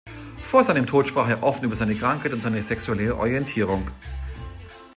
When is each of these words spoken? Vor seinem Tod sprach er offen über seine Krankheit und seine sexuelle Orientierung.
Vor 0.41 0.63
seinem 0.63 0.87
Tod 0.87 1.05
sprach 1.07 1.29
er 1.29 1.43
offen 1.43 1.63
über 1.65 1.75
seine 1.75 1.93
Krankheit 1.93 2.33
und 2.33 2.41
seine 2.41 2.63
sexuelle 2.63 3.15
Orientierung. 3.15 3.91